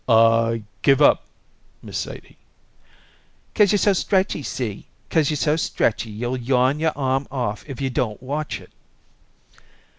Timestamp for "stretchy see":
3.93-4.87